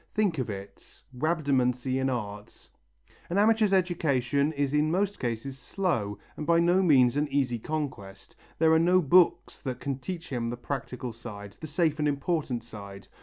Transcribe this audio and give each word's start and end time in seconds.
Think 0.15 0.39
of 0.39 0.49
it, 0.49 1.03
rhabdomancy 1.15 1.99
in 2.01 2.09
art! 2.09 2.69
An 3.29 3.37
amateur's 3.37 3.71
education 3.71 4.51
is 4.53 4.73
in 4.73 4.89
most 4.89 5.19
cases 5.19 5.59
slow 5.59 6.17
and 6.35 6.47
by 6.47 6.59
no 6.59 6.81
means 6.81 7.15
an 7.15 7.27
easy 7.27 7.59
conquest. 7.59 8.35
There 8.57 8.73
are 8.73 8.79
no 8.79 8.99
books 8.99 9.59
that 9.59 9.79
can 9.79 9.99
teach 9.99 10.29
him 10.29 10.49
the 10.49 10.57
practical 10.57 11.13
side, 11.13 11.55
the 11.61 11.67
safe 11.67 11.99
and 11.99 12.07
important 12.07 12.63
side. 12.63 13.07